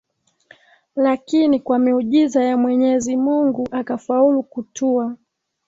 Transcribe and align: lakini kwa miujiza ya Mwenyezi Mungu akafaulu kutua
lakini 0.95 1.59
kwa 1.59 1.79
miujiza 1.79 2.43
ya 2.43 2.57
Mwenyezi 2.57 3.17
Mungu 3.17 3.67
akafaulu 3.71 4.43
kutua 4.43 5.15